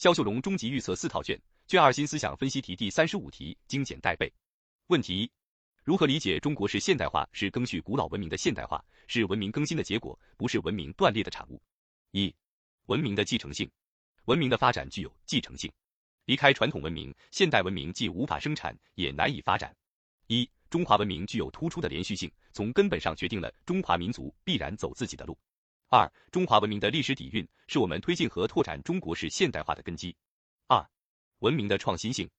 [0.00, 4.32] 肖秀荣终极预测四套卷，卷二新思想分析题第三十五题精简带背。
[4.86, 5.30] 问题一：
[5.84, 11.60] 如何理解中国式现代化是更续古老文明的现代化，是文明更新的结果，不是文明断裂的产物？
[12.12, 12.34] 一、
[12.86, 13.70] 文明的继承性。
[14.24, 15.70] 文明的发展具有继承性，
[16.24, 19.70] 离开传统文明，现代文明既无法生产，也难以发展。
[20.28, 25.36] 一、中华文明具有突出的连续性，从根本上决定了中华民族必然走自己的路。
[25.92, 30.16] 二、中华文明的历史底蕴是我们推进和拓展中国式现代化的根基。
[30.68, 30.88] 二、
[31.40, 32.30] 文明的创新性，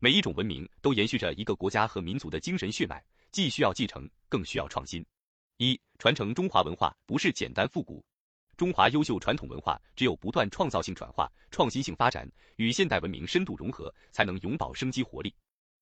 [0.00, 3.00] 每一种文明都延续着一个国家和民族的精神血脉，
[3.30, 5.06] 既需要继承，更需要创新。
[5.58, 8.04] 一、传承中华文化不是简单复古。
[8.56, 15.32] 中华优秀传统文化只有不断创造性转化、创新性发展，与现代文明深度融合，才能永葆生机活力。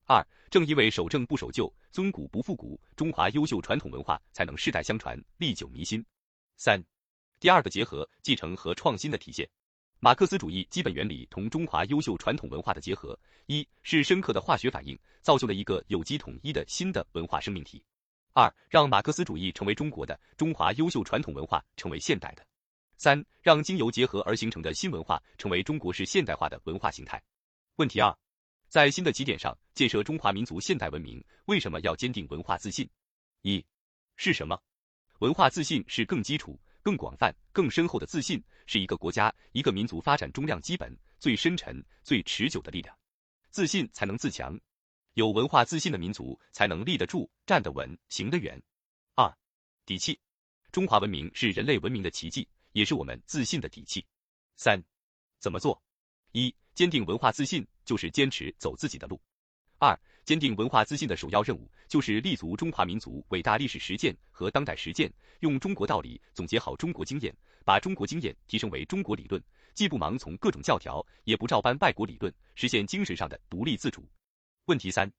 [0.05, 6.05] 二，正因为守正不守旧、尊古不复古，中华优秀传统文化才能世代相传、历久弥新。
[6.59, 6.79] 三，
[7.45, 9.47] 第二个结合继承和创新的体现，
[10.01, 17.85] 马克思主义基本原理同中华优秀传统文化的结合，一是深刻的化学反应，造就了一个有机统一的新的文化生命体；
[18.33, 22.43] 二，让马克思主义成为中国的，中华优秀传统文化成为现代的。
[22.97, 27.23] 三，让经由结合而形成的新文化成为中国式现代化的文化形态。
[27.77, 28.17] 问题二，
[28.71, 32.89] 在新的起点上建设中华民族现代文明，为什么要坚定文化自信？
[33.43, 33.63] 一，
[34.17, 34.59] 是什么？
[35.19, 42.97] 文化自信是更基础、更广泛、更深厚的自信，是一个国家、一个民族发展中量基本、最深沉、最持久的力量。
[43.51, 44.57] 自信才能自强，
[45.15, 48.63] 有文化自信的民族才能立得住、站得稳、行得远。
[49.17, 49.35] 二，
[49.85, 50.21] 底气。
[50.71, 52.47] 中华文明是人类文明的奇迹。
[52.75, 54.05] 也是我们自信的底气。
[54.57, 54.83] 三，
[55.39, 55.81] 怎么做？
[56.33, 59.21] 一，坚定文化自信，就是坚持走自己的路。
[59.79, 69.43] 二，坚定文化自信的首要任务，就是立足中华民族伟大历史实践和当代实践，用中国道理总结好中国经验，把中国经验提升为中国理论，
[69.75, 74.09] 既不盲从各种教条，也不照搬外国理论，实现精神上的独立自主。
[74.65, 75.11] 问题三，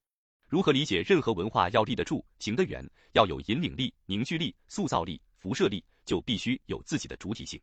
[0.48, 2.84] 如何理解任何文化要立得住、行得远，
[3.14, 5.84] 要有引领力、凝聚力、塑造力、辐射力？
[6.06, 7.60] 就必须有自己的主体性。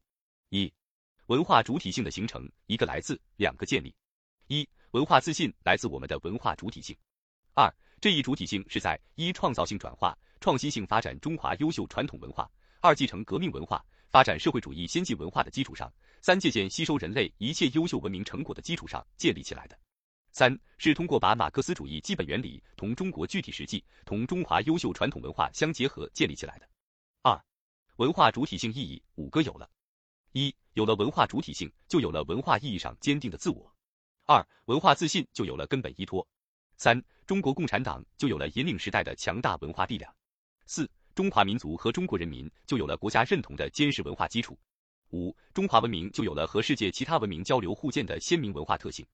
[0.48, 0.72] 一、
[1.26, 3.94] 文化主体性的形成，一个来自，两个建立。
[4.48, 6.96] 一、文化自信来自我们的文化主体性。
[7.54, 12.44] 二、这一主体性是在一创造性转化、创新性发展中华优秀传统文化；
[12.80, 15.88] 二继承革命文化、发展社会主义先进文化的基础上；
[16.20, 19.78] 三借鉴吸收人类一切优秀文明成果的基础上建立起来的。
[20.32, 26.68] 三是通过把马克思主义基本原理同中国具体实际、同中华优秀传统文化相结合建立起来的。
[27.22, 27.38] 二。
[27.96, 29.68] 文化主体性意义五个有了：
[30.32, 33.70] 一、有了文化主体性，就有了文化意义上坚定的自我；
[34.24, 36.26] 二、文化自信就有了根本依托；
[36.82, 40.10] 三、中国共产党就有了引领时代的强大文化力量；
[40.66, 44.52] 四、中华民族和中国人民就有了国家认同的坚实文化基础；
[45.12, 49.06] 五、中华文明就有了和世界其他文明交流互鉴的鲜明文化特性。